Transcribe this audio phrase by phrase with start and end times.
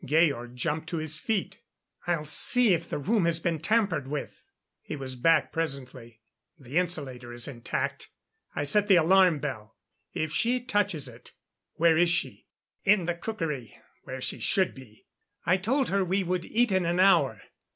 [0.03, 1.59] Georg jumped to his feet.
[2.07, 4.47] "I'll see if the room has been tampered with."
[4.81, 6.21] He was back presently.
[6.57, 8.09] "The insulator is intact.
[8.55, 9.77] I set the alarm bell.
[10.11, 11.33] If she touches it"
[11.75, 12.47] "Where is she?"
[12.83, 15.05] "In the cookery, where she should be.
[15.45, 17.39] I told her we would eat in an hour.